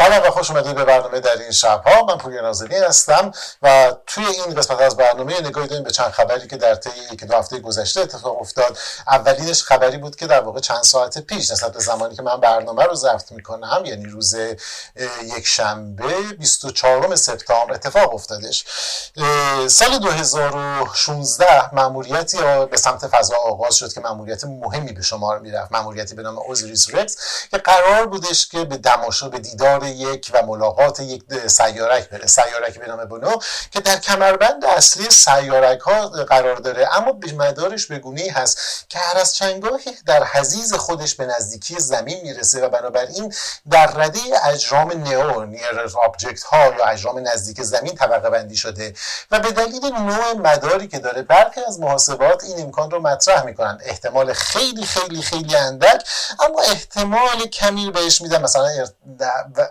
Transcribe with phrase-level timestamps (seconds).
[0.00, 2.04] سلام و خوش اومدید به برنامه در این شبها.
[2.04, 6.48] من پویا نازلی هستم و توی این قسمت از برنامه نگاهی داریم به چند خبری
[6.48, 8.78] که در طی یک دو هفته گذشته اتفاق افتاد.
[9.08, 12.84] اولینش خبری بود که در واقع چند ساعت پیش نسبت به زمانی که من برنامه
[12.84, 14.34] رو ضبط می‌کنم یعنی روز
[15.22, 18.64] یک شنبه 24 سپتامبر اتفاق افتادش.
[19.68, 22.38] سال 2016 ماموریتی
[22.70, 25.72] به سمت فضا آغاز شد که ماموریت مهمی به شمار می‌رفت.
[25.72, 27.16] ماموریتی به نام اوزیریس رکس
[27.50, 32.78] که قرار بودش که به دماشا به دیدار یک و ملاقات یک سیارک بره سیارک
[32.78, 33.32] به نام بنو
[33.70, 36.96] که در کمربند اصلی سیارک ها قرار داره.
[36.96, 38.58] اما به مدارش به گونه هست
[38.88, 43.34] که هر از چندگاهی در حضیض خودش به نزدیکی زمین می‌رسه و بنابراین
[43.70, 48.94] در رده اجرام NEO near object ها یا اجرام نزدیک زمین طبقه بندی شده.
[49.30, 53.78] و به دلیل نوع مداری که داره برخی از محاسبات این امکان رو مطرح می‌کنن.
[53.84, 56.04] احتمال خیلی خیلی خیلی اندک
[56.40, 58.42] اما احتمال کمی بهش میدن.
[58.42, 58.68] مثلا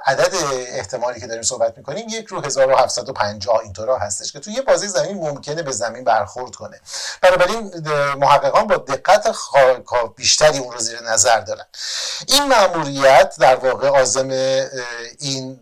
[0.10, 0.36] عدد
[0.68, 5.18] احتمالی که داریم صحبت می‌کنیم یک رو 1750 اینطورا هستش که توی یه بازی زمین
[5.18, 6.82] ممکنه به زمین برخورد کنه.
[7.22, 9.36] بنابراین محققان با دقت
[10.16, 11.66] بیشتری اون رو زیر نظر دارن.
[12.28, 14.30] این مأموریت در واقع عازم
[15.20, 15.60] این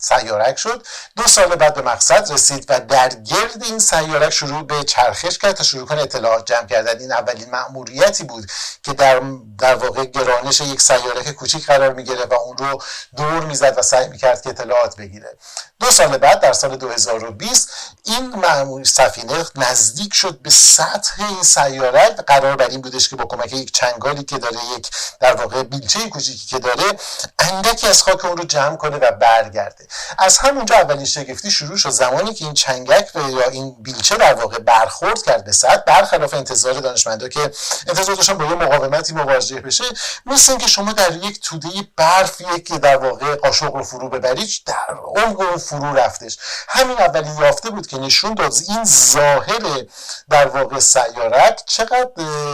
[0.00, 0.86] سیارک شد.
[1.16, 5.52] دو سال بعد به مقصد رسید و در گرد این سیارک شروع به چرخش کرد
[5.52, 6.98] تا شروع کنه اطلاعات جمع کردن.
[6.98, 8.50] این اولین مأموریتی بود
[8.82, 9.22] که در
[9.58, 12.82] در واقع گرانش یک سیارک کوچیک قرار می‌گیره و اون رو
[13.16, 15.36] دور می‌زد و سعی می‌کرد که اطلاعات بگیره.
[15.80, 17.70] دو سال بعد در سال 2020
[18.04, 22.16] این معمول سفینه نزدیک شد به سطح این سیارک.
[22.16, 24.90] قرار بر این بودش که با کمک یک چنگالی که داره یک
[25.20, 26.84] در واقع بیلچه کوچیکی که داره
[27.38, 29.87] اندکی از خاک اون رو جمع کنه و برگرده.
[30.18, 31.90] از همونجا اولین شگفتی شروع شد.
[31.90, 36.72] زمانی که این چنگک یا این بیلچه در واقع برخورد کرد به سطح برخلاف انتظار
[36.72, 37.40] دانشمندا که
[37.86, 39.84] انتظار داشتن با یه مقاومتی مواجه بشه
[40.26, 44.94] مثل اینکه شما در یک توده برف یک در واقع قاشق رو فرو ببرید در
[45.16, 46.38] عمق اون فرو رفتش.
[46.68, 49.84] همین اولین یافته بود که نشون داد این ظاهر
[50.28, 52.08] در واقع سیارک چقدر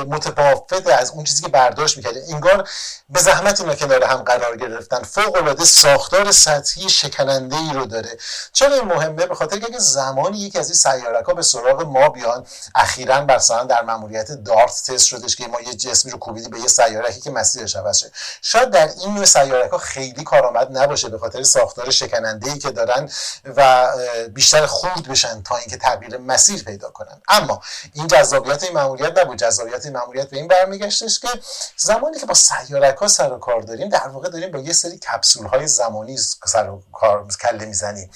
[0.08, 2.14] متفاوت از اون چیزی که برداشت می‌کرد.
[2.30, 2.68] انگار
[3.08, 5.02] به زحمت اینا کنار هم قرار گرفتن.
[5.02, 6.88] فوق العاده ساختار سطحی
[7.24, 8.16] شکننده ای رو داره.
[8.52, 12.08] چرا این مهمه؟ به خاطر که زمانی یکی از این سیارک ها به سراغ ما
[12.08, 12.46] بیان.
[12.74, 16.66] اخیرا مثلا در ماموریت دارت تست شدش که ما یه جسمی رو کوبیدیم به یه
[16.66, 18.10] سیارکی که مسیرش عوض شه.
[18.42, 22.70] شاید در این نوع سیارک ها خیلی کارآمد نباشه به خاطر ساختار شکننده ای که
[22.70, 23.10] دارن
[23.56, 23.88] و
[24.34, 27.22] بیشتر خورد بشن تا اینکه تغییر مسیر پیدا کنن.
[27.28, 27.60] اما
[27.92, 29.38] این جذابیت این ماموریت نبود.
[29.38, 31.28] جذابیت این ماموریت به این برمیگشتش که
[31.76, 34.98] زمانی که با سیارک ها سر و کار داریم در واقع داریم با یه سری
[34.98, 38.10] کپسول های زمانی سر و کار کله می‌زنیم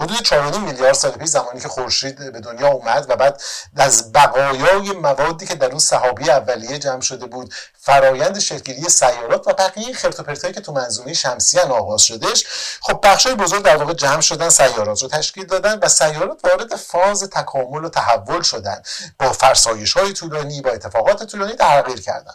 [0.00, 3.42] حدود 4 میلیارد سال پیش زمانی که خورشید به دنیا اومد و بعد
[3.76, 9.52] از بقایای موادی که در اون صحابی اولیه جمع شده بود فرایند شکلگیری سیارات و
[9.52, 12.44] بقیه خرت و که تو منظومه شمسی آغاز شدش
[12.80, 17.22] خب بخشای بزرگ در واقع جمع شدن سیارات رو تشکیل دادن و سیارات وارد فاز
[17.22, 18.82] تکامل و تحول شدن.
[19.18, 22.32] با فرسایش های طولانی با اتفاقات طولانی تغییر کردن.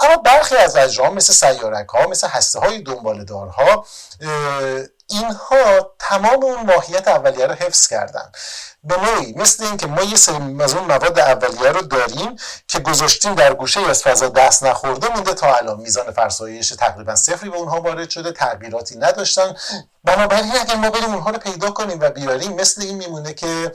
[0.00, 3.86] اما برخی از اجرام مثل سیارک ها مثل هسته های دنبالدارها
[5.08, 8.32] اینها تمام اون ماهیت اولیه رو حفظ کردن.
[8.84, 12.36] به نوعی مثل اینکه ما یه سری از اون مواد اولیه رو داریم
[12.68, 17.50] که گذاشتیم در گوشه از فضا دست نخورده مونده تا الان میزان فرسایش تقریبا صفری
[17.50, 19.56] به اونها وارد شده تغییراتی نداشتن.
[20.04, 23.72] بنابراین اگر ما بریم اونها رو پیدا کنیم و بیاریم مثل این میمونه که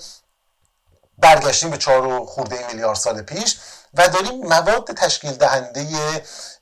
[1.18, 3.58] برگشتیم به چهار و خورده میلیارد سال پیش
[3.94, 5.88] و داریم مواد تشکیل دهنده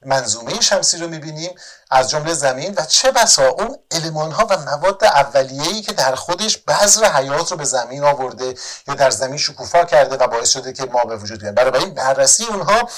[0.05, 1.51] منظومه شمسی رو می‌بینیم
[1.91, 6.57] از جمله زمین و چه بسا اون علمان ها و مواد اولیه‌ای که در خودش
[6.57, 8.55] بذر حیات رو به زمین آورده
[8.87, 12.45] یا در زمین شکوفا کرده و باعث شده که ما به وجود بیان این بررسی
[12.45, 12.89] اونها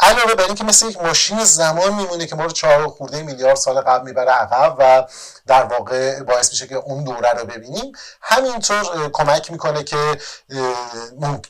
[0.00, 3.80] علاوه بر اینکه مثل یک ماشین زمان میمونه که ما رو چهار خورده میلیارد سال
[3.80, 5.04] قبل می‌بره عقب و
[5.50, 7.92] در واقع باعث میشه که اون دوره رو ببینیم.
[8.22, 10.20] همینطور کمک می‌کنه که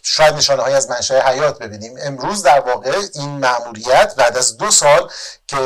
[0.02, 1.94] شاید نشانه های از منشأ حیات ببینیم.
[2.02, 5.10] امروز در واقع این مأموریت بعد از دو سال
[5.46, 5.56] که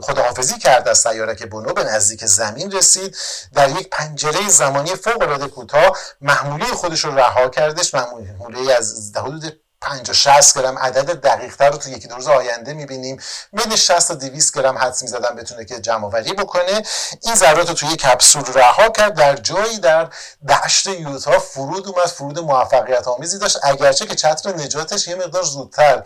[0.00, 3.16] خداحافظی کرد از سیارک بونو به نزدیک زمین رسید
[3.54, 7.94] در یک پنجره زمانی فوق العاده کوتاه محموله خودش رو رها کردش.
[7.94, 12.74] محموله از حدود 50 60 گرم عدد دقیق تر رو تو یکی دو روز آینده
[12.74, 13.20] می‌بینیم.
[13.52, 16.82] بین 60 تا 200 گرم حدس می‌زدن بتونه که جمع آوری بکنه.
[17.22, 19.14] این ذرات رو توی کپسول رها کرد.
[19.14, 20.08] در جایی در
[20.48, 22.06] دشت یوتا فرود اومد.
[22.06, 23.58] فرود موفقیت آمیزی داشت.
[23.62, 26.02] اگرچه که چتر نجاتش یه مقدار زودتر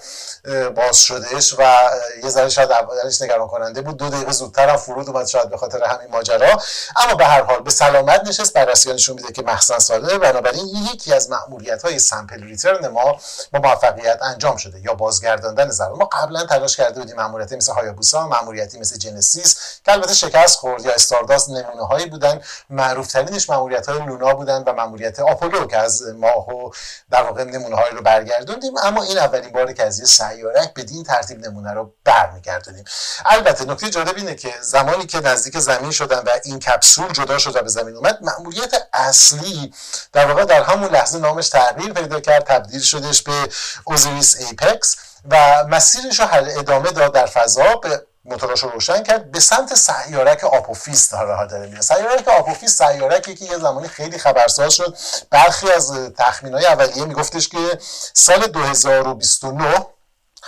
[0.76, 1.90] باز شدهش و
[2.24, 3.96] یه ذره شاید اولش نگران کننده بود.
[3.96, 6.60] دو دقیقه زودتر هم فرود اومد شاید به خاطر همین ماجرا.
[6.96, 8.52] اما به هر حال به سلامت نشست.
[8.52, 10.18] بررسیان نشون میده که مخزن سالمه.
[10.18, 13.20] بنابراین یکی از مأموریت های sample return ما
[13.52, 18.28] با موفقیت انجام شده یا بازگرداندن ذرات ما قبلا تلاش کرده بودیم ماموریتی مثل هایابوسا
[18.28, 22.40] ماموریتی مثل جنسیس که البته شکست خورد یا استارداست نمونه هایی بودن.
[22.70, 26.70] معروف ترینش ماموریت های لونا بودن و ماموریت آپولو که از ماه و
[27.10, 28.72] در واقع نمونه هایی رو برگردوندیم.
[28.82, 32.84] اما این اولین باره که از یه سیارک بدین ترتیب نمونه رو برمیگردونیم.
[33.26, 37.56] البته نکته جالب اینه که زمانی که نزدیک زمین شدن و این کپسول جدا شد
[37.56, 39.74] و به زمین اومد مأموریت اصلی
[40.12, 43.48] در واقع در همون لحظه نامش تغییر پیدا کرد تبدیل شدش به
[43.84, 44.96] اوزیریس APEX
[45.30, 50.44] و مسیرش رو ادامه داد در فضا به موتوراش رو روشن کرد به سمت سیارک
[50.44, 51.10] آپوفیس.
[51.10, 54.96] داره داره میره سیارک آپوفیس سیارکی که یه زمانی خیلی خبرساز شد.
[55.30, 57.78] برخی از تخمین های اولیه میگفتش که
[58.14, 59.86] سال 2029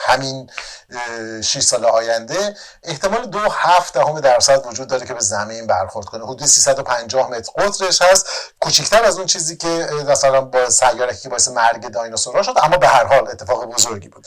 [0.01, 0.51] همین
[1.43, 6.25] 6 سال آینده احتمال دو هفت دهم درصد وجود داره که به زمین برخورد کنه.
[6.25, 8.27] حدود 350 متر قطرش هست.
[8.61, 12.89] کوچکتر از اون چیزی که مثلا با سیاره که باعث مرگ دایناسورها شد اما به
[12.89, 14.27] هر حال اتفاق بزرگی بود.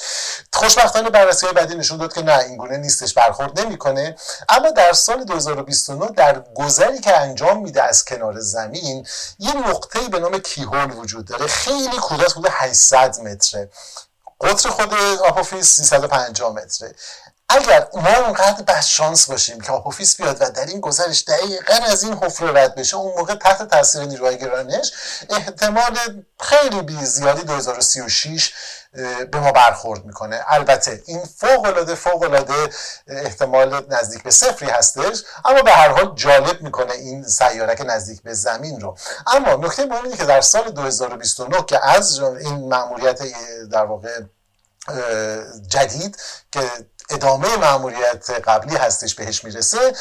[0.53, 4.15] خوشبختانه بررسی های بعدی نشون داد که نه این گونه نیستش برخورد نمی‌کنه.
[4.50, 9.07] اما در سال 2029 در گذری که انجام میده از کنار زمین
[9.39, 11.47] یه نقطه به نام keyhole وجود داره.
[11.47, 13.69] خیلی کوتاه حدود 800 متره.
[14.43, 14.93] قطر خود
[15.23, 16.95] آپوفیس 350 متره.
[17.51, 22.03] اگر ما اونقدر بد شانس باشیم که آپوفیس بیاد و در این گذرش دقیقا از
[22.03, 24.94] این حفره رد بشه اون موقع تحت تاثیر نیروهای گرانش
[25.30, 25.98] احتمال
[26.39, 28.53] خیلی زیادی 2036
[29.31, 30.44] به ما برخورد می‌کنه.
[30.48, 32.69] البته این فوق العاده فوق العاده
[33.07, 38.33] احتمال نزدیک به صفری هستش اما به هر حال جالب می‌کنه این سیارک نزدیک به
[38.33, 38.98] زمین رو.
[39.27, 43.19] اما نکته مهم که در سال 2029 که از این مأموریت
[43.71, 44.21] در واقع
[45.68, 46.18] جدید
[46.51, 46.59] که
[47.12, 49.94] ادامه مأموریت قبلی هستش بهش می‌رسه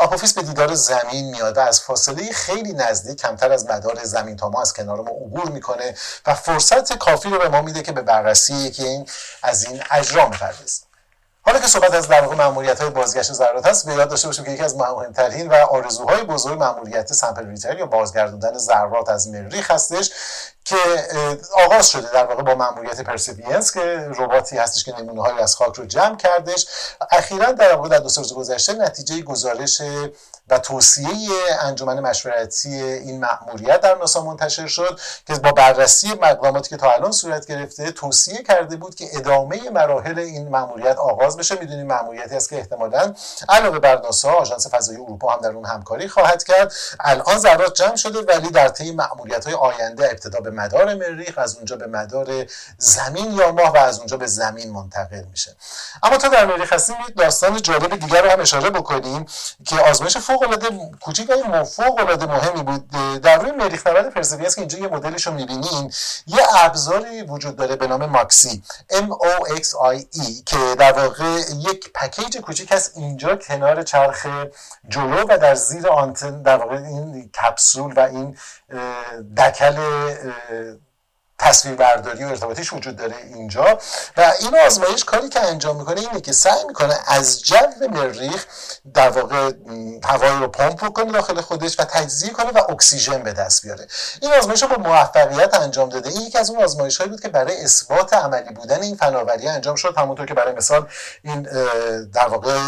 [0.00, 4.62] آپوفیس به دیدار زمین میاد از فاصله خیلی نزدیک کمتر از مدار زمین تا ما
[4.62, 5.94] از کنار ما عبور می‌کنه
[6.26, 9.06] و فرصت کافی رو به ما میده که به بررسی یکی این
[9.42, 10.89] از این اجرام بپردازیم.
[11.50, 14.44] حالا که صحبت از در واقع ماموریت های بازگشت ذرات هست به یاد داشته باشیم
[14.44, 19.70] که یکی از مهمترین و آرزوهای بزرگ ماموریت sample return یا بازگردوندن ذرات از مریخ
[19.70, 20.10] هستش
[20.64, 20.76] که
[21.66, 25.74] آغاز شده در واقع با ماموریت پرسیورنس که رباتی هستش که نمونه های از خاک
[25.74, 26.66] رو جمع کردش.
[27.10, 29.82] اخیرا در واقع در دو سال گذشته نتیجه گزارش
[30.50, 31.30] و توصیه
[31.60, 37.12] انجمن مشورتی این مأموریت در ناسا منتشر شد که با بررسی مقدماتی که تا الان
[37.12, 41.60] صورت گرفته توصیه کرده بود که ادامه مراحل این مأموریت آغاز بشه.
[41.60, 43.14] می‌دونیم مأموریتی است که احتمالا
[43.48, 46.72] علاوه بر ناسا آژانس فضایی اروپا هم در اون همکاری خواهد کرد.
[47.00, 51.56] الان ذرات جمع شده ولی در طی مأموریت های آینده ابتدا به مدار مریخ از
[51.56, 52.46] اونجا به مدار
[52.78, 55.56] زمین یا ماه و از اونجا به زمین منتقل میشه.
[56.02, 59.26] اما تا در مریخ هستیم داستان جالب دیگر رو هم اشاره بکنیم
[59.66, 62.90] که آزمایش فوق فوق العاده کوچیک و فوق العاده مهمی بود.
[63.20, 65.92] در روی مریخ نورد پرسیورنس که اینجا یه مدلش رو می‌بینین.
[66.26, 68.62] یه ابزاری وجود داره به نام ماکسی.
[68.90, 74.26] M O X I E که در واقع یک پکیج کوچیک هست اینجا کنار چرخ
[74.88, 78.36] جلو و در زیر آنتن در واقع این کپسول و این
[79.36, 79.76] دکل
[81.40, 83.78] تصویربرداری و ارتباطیش وجود داره اینجا.
[84.16, 87.56] و این آزمایش کاری که انجام می‌کنه اینه که سعی می‌کنه از جو
[87.90, 88.46] مریخ
[88.94, 89.52] در واقع
[90.04, 93.86] هوایی رو پمپ کنه داخل خودش و تجزیه کنه و اکسیژن به دست بیاره.
[94.22, 96.08] این آزمایش رو با موفقیت انجام داده.
[96.10, 99.76] این یکی از اون آزمایش هایی بود که برای اثبات عملی بودن این فناوری انجام
[99.76, 99.94] شد.
[99.98, 100.88] همونطور که برای مثال
[101.24, 101.42] این
[102.14, 102.58] در واقع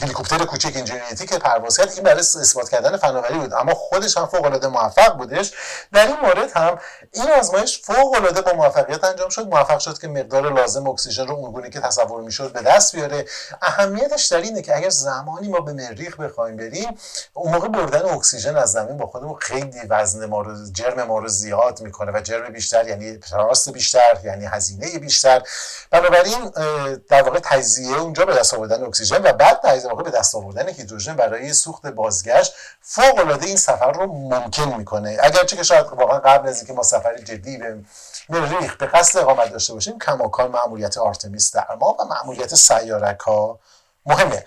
[0.00, 3.54] هلیکوپتر کوچک اینجنیوتی که پرواز کرد این برای اثبات کردن فناوری بود.
[3.54, 5.52] اما خودش هم فوق العاده موفق بودش.
[5.92, 6.78] در این مورد هم
[7.12, 9.48] این آزمایش فوق العاده با موفقیت انجام شد.
[9.48, 13.24] موفق شد که مقدار لازم اکسیژن رو اونگونه که تصور می‌شد به دست بیاره.
[13.62, 16.98] اهمیتش در اینه که اگر زمانی ما به مریخ بخوایم بریم
[17.32, 21.28] اون موقع بردن اکسیژن از زمین با خودمون خیلی وزن ما رو جرم ما رو
[21.28, 25.42] زیاد می‌کنه و جرم بیشتر یعنی thrust بیشتر یعنی هزینه بیشتر.
[25.90, 26.52] بنابراین
[27.08, 30.68] در واقع تجزیه اونجا به دست آوردن اکسیژن و بعد در واقع به دست آوردن
[30.68, 35.16] هیدروژن برای سوخت بازگشت فوق العاده این سفر رو ممکن می‌کنه.
[35.20, 37.77] اگرچه که شاید واقعا قبل از اینکه ما سفر جدی به
[38.28, 43.58] مریخ به قصد اقامت داشته باشیم کماکان معمولیت آرتمیس در ما و معمولیت سیارک ها
[44.06, 44.44] مهمه.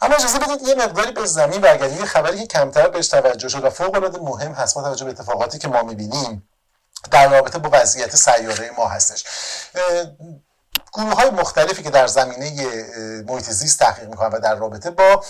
[0.00, 1.98] اما اجازه بدید یه مقداری به زمین برگردیم.
[1.98, 5.10] یه خبری که کمتر بهش توجه شد و فوق العاده مهم هست با توجه به
[5.10, 6.48] اتفاقاتی که ما می‌بینیم
[7.10, 9.24] در رابطه با وضعیت سیاره ما هستش.
[10.92, 12.50] گروه های مختلفی که در زمینه
[13.28, 15.24] محیط زیست تحقیق می‌کنن و در رابطه با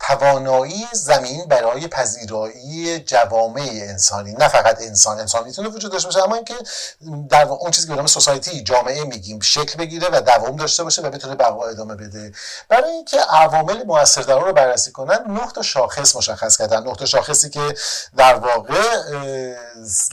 [0.00, 5.20] توانایی زمین برای پذیرایی جوامع انسانی نه فقط انسان.
[5.20, 6.54] انسان می‌تونه وجود داشته باشه اما اینکه
[7.28, 11.10] در اون چیزی که به سوسایتی جامعه میگیم شکل بگیره و دوام داشته باشه و
[11.10, 12.32] بتونه بقا ادامه بده.
[12.68, 16.94] برای اینکه عوامل موثر در رو بررسی کنن تا شاخص مشخص کردن.
[16.94, 17.74] تا شاخصی که
[18.16, 18.82] در واقع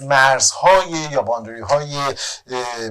[0.02, 1.98] مرزهای یا باندری های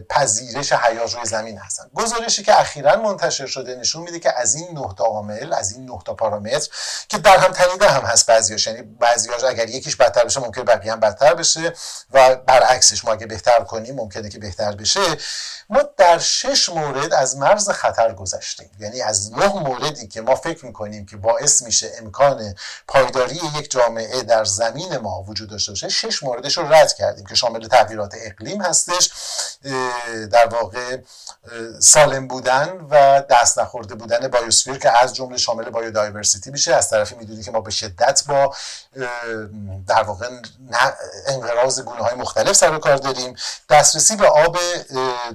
[0.09, 4.79] پذیرش حیات روی زمین هستن گزارشی که اخیرا منتشر شده نشون میده که از این
[4.79, 6.69] نه تا عامل از این نه تا پارامتر
[7.09, 8.67] که در هم تنیده هم هست بعضیاش.
[8.67, 11.73] یعنی بعضیاش اگر یکیش بدتر بشه ممکنه بقیه هم بدتر بشه
[12.13, 15.01] و برعکسش ما اگه بهتر کنیم ممکنه که بهتر بشه.
[15.71, 18.71] ما در شش مورد از مرز خطر گذشتیم.
[18.79, 22.55] یعنی از نه موردی که ما فکر می‌کنیم که باعث میشه امکان
[22.89, 27.35] پایداری یک جامعه در زمین ما وجود داشته باشه شش موردش رو رد کردیم که
[27.35, 29.11] شامل تغییرات اقلیم هستش.
[30.33, 30.99] در واقع
[31.81, 36.75] سالم بودن و دست نخورده بودن بایوسفیر که از جمله شامل بایودایورسیتی میشه.
[36.75, 38.55] از طرفی می‌دونی که ما به شدت با
[39.87, 40.29] در واقع
[41.27, 43.37] انقراض گونه های مختلف سر کار داریم.
[43.71, 44.59] دسترسی به آب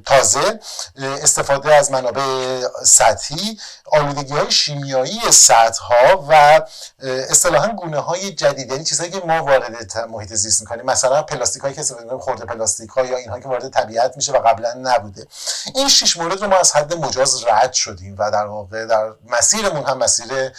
[0.05, 0.59] تازه
[0.95, 6.61] استفاده از منابع سطحی آلودگی های شیمیایی سطح ها و
[7.29, 8.71] اصطلاحا گونه های جدید.
[8.71, 10.85] یعنی چیزهایی که ما وارد محیط زیست می‌کنیم.
[10.85, 14.37] مثلا پلاستیک هایی که استفاده خورده پلاستیک ها یا اینهایی که وارد طبیعت میشه و
[14.37, 15.27] قبلا نبوده.
[15.75, 19.85] این شش مورد رو ما از حد مجاز رد شدیم و در واقع در مسیرمون
[19.85, 20.51] هم مسیر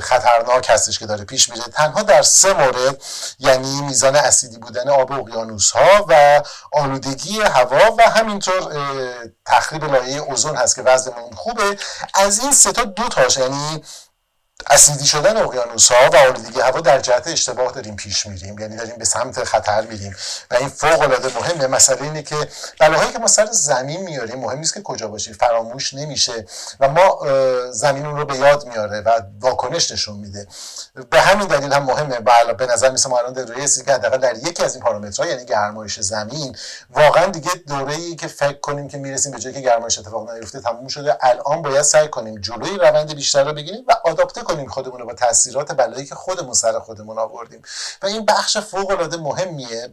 [0.00, 1.62] خطرناک هستش که داره پیش میره.
[1.62, 3.02] تنها در سه مورد
[3.38, 6.42] یعنی میزان اسیدی بودن آب اقیانوس ها و
[6.72, 8.72] آلودگی هوا و همینطور
[9.46, 11.78] تخریب لایه اوزون هست که وضعمون خوبه.
[12.14, 13.82] از این سه تا دو تاش یعنی
[14.66, 18.58] اسیدی شدن اقیانوس ها و آلودگی هوا در جهت اشتباه داریم پیش میریم.
[18.58, 20.16] یعنی داریم به سمت خطر میریم.
[20.50, 21.66] و این فوق العاده مهمه.
[21.66, 22.36] مسئله اینه که
[22.80, 25.34] بلاهایی که ما سر زمین میاریم مهم نیست که کجا باشیم.
[25.34, 26.46] فراموش نمیشه.
[26.80, 27.18] و ما
[27.70, 30.46] زمین اون رو به یاد میاره و واکنش نشون میده.
[31.10, 32.20] به همین دلیل هم مهمه.
[32.20, 35.44] بالا به نظر میسه ما الان در که حداقل در یکی از این پارامترها یعنی
[35.44, 36.56] گرمایش زمین
[36.90, 40.60] واقعا دیگه دوره ای که فکر کنیم که می‌رسیم به جایی که گرمایش اتفاق نیفته
[40.60, 41.18] تموم شده.
[41.20, 45.14] الان باید سعی کنیم جلوی روند بیشتر رو بگیریم و آداپته کنیم خودمون رو با
[45.14, 47.62] تاثیرات بلایی که خودمون سر خودمون آوردیم.
[48.02, 49.90] و این بخش فوق العاده مهمیه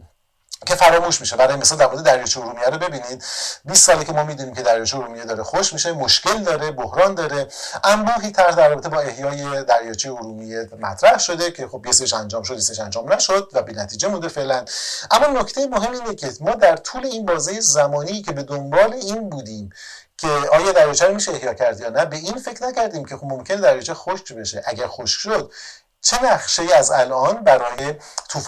[0.66, 1.36] که فراموش میشه.
[1.36, 3.24] برای مثال در مورد دریاچه ارومیه رو ببینید.
[3.64, 7.48] 20 ساله که ما می‌دونیم که دریاچه ارومیه داره خوش میشه مشکل داره بحران داره.
[7.84, 12.58] انبوهی طرح در رابطه با احیای دریاچه ارومیه مطرح شده که خب یه انجام شد
[12.58, 14.64] یه انجام نشد و بی نتیجه مونده فعلا.
[15.10, 19.30] اما نکته مهم اینه که ما در طول این بازه زمانی که به دنبال این
[19.30, 19.70] بودیم
[20.18, 23.24] که آیا دریاچه رو میشه احیا کرد یا نه؟ به این فکر نکردیم که خب
[23.24, 24.62] ممکنه دریاچه خشک بشه.
[24.66, 25.52] اگر خشک شد
[26.02, 27.94] چه نقشه ای از الان برای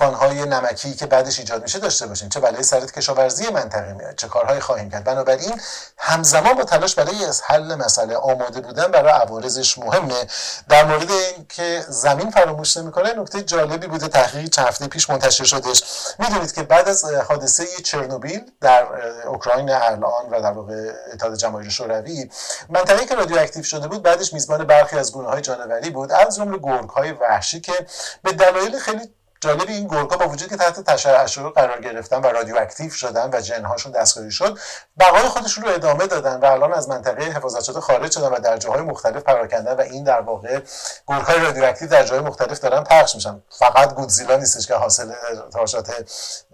[0.01, 4.29] های نمکی که بعدش ایجاد میشه داشته باشیم چه بلای سرت کشاورزی منطقه میاد؟ چه
[4.29, 5.61] کارهایی خواهیم کرد؟ بنابراین
[5.99, 10.27] همزمان با تلاش برای از حل مسئله آماده بودن برای عوارضش مهمه.
[10.69, 15.83] در مورد اینکه زمین فراموش نمی‌کنه نکته جالبی بوده تحقیقی چند هفته پیش منتشر شدش
[16.19, 18.87] می‌دونید که بعد از حادثه چرنوبیل در
[19.27, 22.31] اوکراین الان و در واقع اتحاد جماهیر شوروی
[22.69, 26.13] منطقه‌ای که رادیواکتیو شده بود بعدش میزبان برخی از گونه های جانوری بود.
[26.13, 27.13] از جمله گرگ های
[27.49, 27.87] وحشی که
[28.23, 29.09] به دلایل خیلی
[29.41, 33.93] جالب این گرگا با وجود که تحت تشعشع قرار گرفتن و رادیواکتیو شدن و ژن‌هاشون
[33.93, 34.59] دستکاری شد
[34.99, 38.57] بقای خودشون رو ادامه دادن و الان از منطقه حفاظت شده خارج شدن و در
[38.57, 40.61] جاهای مختلف پراکنده‌ان و این در واقع
[41.07, 43.43] گرگهای رادیواکتیو در جاهای مختلف دارن پخش میشن.
[43.51, 45.13] فقط گودزیلا نیستش که حاصل
[45.53, 45.91] تاشات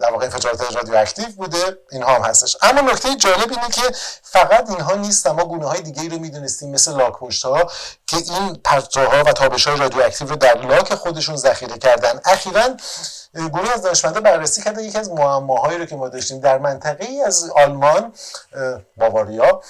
[0.01, 2.57] در واقع انفجارات رادیواکتیو بوده اینها هم هستش.
[2.63, 3.83] اما نکته جالب اینه که
[4.23, 7.71] فقط اینها نیست ما گونه های دیگه ای رو می‌دونستیم مثل لاکپشت ها
[8.07, 12.21] که این پرتوها و تابش های رادیواکتیو رو در لاک خودشون ذخیره کردن.
[12.25, 12.74] اخیرا
[13.35, 17.23] گروه از دانشمندا بررسی کرده یکی از معماهایی رو که ما داشتیم در منطقه ای
[17.23, 18.13] از آلمان
[18.97, 19.63] باواریا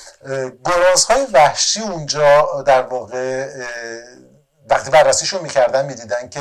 [0.64, 3.48] گرازهای وحشی اونجا در واقع
[4.68, 6.40] وقتی بررسیشون می‌کردن می‌دیدن که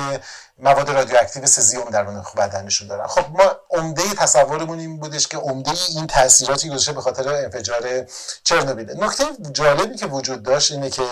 [0.59, 2.03] مواد رادیواکتیو سزیوم در
[2.37, 3.07] بدنشون دارن.
[3.07, 8.05] خب ما عمده تصورمون این بودش که عمده این تاثیراتی گذاشته به خاطر انفجار
[8.43, 9.03] چرنوبیل.
[9.03, 11.03] نکته جالبی که وجود داشت اینه که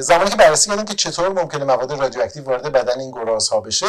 [0.00, 3.14] زمانی که بررسی کردن که چطور ممکنه مواد رادیواکتیو وارد بدن این
[3.50, 3.86] ها بشه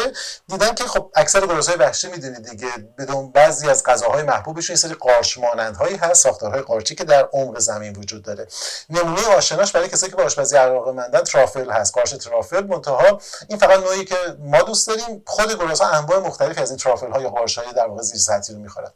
[0.48, 4.94] دیدن که خب اکثر های وحشی می‌دونید دیگه بدون بعضی از غذاهای محبوبشون یه سری
[4.94, 8.46] قارچ مانندهایی هست ساختارهای قارچی که در عمق زمین وجود داره.
[8.90, 11.94] نمونه آشناش برای کسایی که به آشپزی علاقه‌مندن ترافل هست.
[11.94, 15.50] قارچ ترافل منتها این فقط نوعی که ما دوست داریم خود
[15.80, 18.92] ها انواع مختلفی از این ترافل ها یا های در واقع زیر سطحی رو می‌خورن.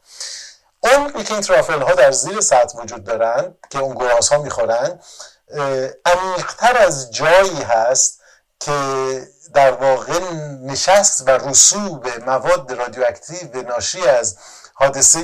[0.83, 4.99] عمقی که این ترافل ها در زیر سطح وجود دارن که اون گراس ها می‌خورن.
[6.05, 8.21] عمیقتر از جایی هست
[8.59, 10.19] که در واقع
[10.61, 14.37] نشست و رسوب مواد رادیواکتیو ناشی از
[14.73, 15.23] حادثه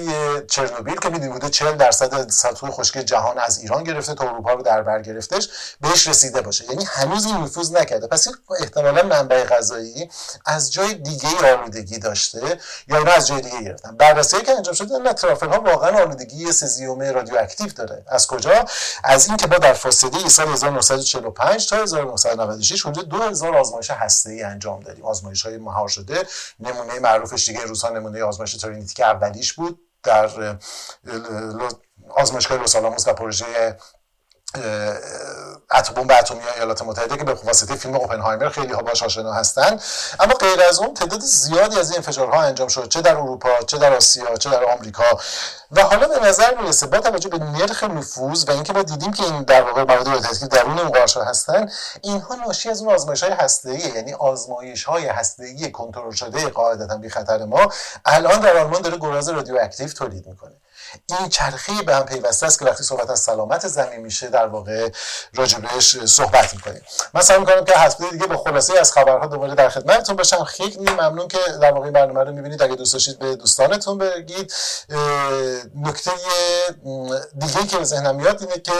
[0.49, 4.61] چرنوبیل که می‌دونید بوده 40 درصد سطح خشکی جهان از ایران گرفته تا اروپا رو
[4.61, 5.49] در بر گرفتش
[5.81, 6.65] بهش رسیده باشه.
[6.65, 8.07] یعنی هنوز این نفوذ نکرده.
[8.07, 10.09] پس این احتمالا منبع غذایی
[10.45, 13.97] از جای دیگه آلودگی داشته یا اینا از جای دیگه گرفتن.
[13.97, 18.03] بررسی که انجام شده نه ترافل ها واقعا آلودگی سزیوم رادیواکتیو داره.
[18.07, 18.65] از کجا؟
[19.03, 25.05] از اینکه با در فاصله سال 1945 تا 1996 حدود 2000 آزمایش هسته‌ای انجام دادیم.
[25.05, 26.27] آزمایش های مهار شده
[26.59, 29.05] نمونه معروفش دیگه روزها نمونه آزمایش ترینیتی که
[29.39, 30.57] اولیش بود در
[32.09, 32.75] آزمایشگاه لس
[33.07, 33.77] و پروژه
[35.73, 39.79] اتم اتمی ایالات متحده که به واسطه فیلم اوپنهایمر خیلی ها باش آشنا هستن.
[40.19, 43.77] اما غیر از اون تعداد زیادی از این انفجارها انجام شد چه در اروپا چه
[43.77, 45.03] در آسیا چه در آمریکا.
[45.71, 49.23] و حالا به نظر می‌رسه با توجه به نرخ نفوذ و اینکه ما دیدیم که
[49.23, 51.69] این در واقع مواد رادیواکتیو درون اون قارچ هستن
[52.01, 57.09] اینها ناشی از اون آزمایش های هسته یعنی آزمایش های هسته کنترل شده قاعدتا بی
[57.09, 57.71] خطر ما
[58.05, 60.55] الان در آلمان داره گراز رادیواکتیو تولید می‌کنه.
[61.19, 64.89] این چرخه به هم پیوسته است که وقتی صحبت از سلامت زمین میشه در واقع
[65.35, 66.81] راجبش صحبت می‌کنیم.
[67.13, 70.43] من سعی می‌کنم که هفته دیگه به خلاصه از خبرها دوباره در خدمتتون باشم.
[70.43, 72.61] خیلی ممنون که در واقع برنامه رو می‌بینید.
[72.61, 74.53] اگه دوست داشتید به دوستانتون بگید.
[75.75, 76.11] نکته
[77.37, 78.71] دیگه که به ذهنم میاد اینه که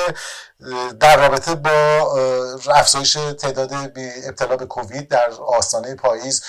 [1.00, 1.72] در رابطه با
[2.72, 3.74] افزایش تعداد
[4.28, 6.44] ابتلا به کووید در آستانه پاییز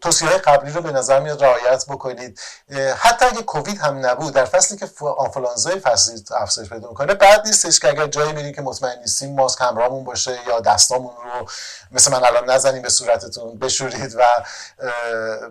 [0.00, 2.40] توصیه های قبلی رو به نظر میاد رعایت بکنید.
[2.96, 7.80] حتی اگه کووید هم نبود در فصلی که آنفولانزای فصلی افزایش پیدا می‌کنه بعد نیستش
[7.80, 11.46] که اگر جایی میریم که مطمئن نیستیم ماسک همراهمون باشه یا دستامون رو
[11.90, 14.22] مثل من الان نزنیم به صورتتون بشورید و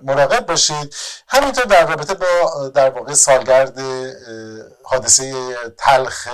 [0.04, 0.96] مراقب باشید.
[1.28, 3.80] همینطور در رابطه با در واقع سالگرد
[4.84, 6.28] حادثه تلخ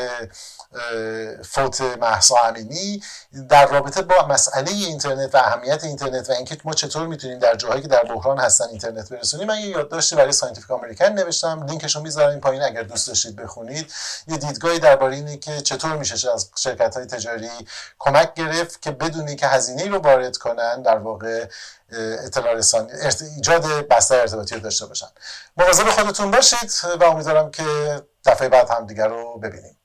[1.45, 3.03] فوت مهسا امینی
[3.49, 7.81] در رابطه با مسئله اینترنت و اهمیت اینترنت و اینکه ما چطور می‌تونیم در جاهایی
[7.81, 11.65] که در بحران هستن اینترنت برسونیم من یه یادداشتی برای Scientific American نوشتم.
[11.69, 13.93] لینکش رو می‌ذارم این پایین اگر دوست داشتید بخونید.
[14.27, 17.49] یه دیدگاهی درباره اینه که چطور میشه از شرکت های تجاری
[17.99, 21.45] کمک گرفت که بدون اینکه هزینه رو وارد کنن در واقع
[22.25, 22.91] اطلاع رسانی
[23.35, 25.07] ایجاد بستر ارتباطی داشته باشن.
[25.57, 27.63] مواظب خودتون باشید و امیدوارم که
[28.25, 29.77] دفعه بعد هم دیگر رو ببینیم.